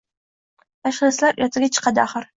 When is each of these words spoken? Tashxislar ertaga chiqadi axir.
Tashxislar 0.87 1.39
ertaga 1.47 1.73
chiqadi 1.77 2.07
axir. 2.09 2.27